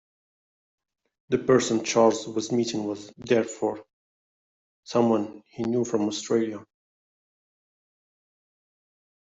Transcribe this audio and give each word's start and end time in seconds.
The 1.29 1.37
person 1.37 1.83
Charles 1.85 2.27
was 2.27 2.51
meeting 2.51 2.85
was, 2.85 3.13
therefore, 3.19 3.85
someone 4.83 5.43
he 5.51 5.61
knew 5.61 5.85
from 5.85 6.07
Australia. 6.07 6.65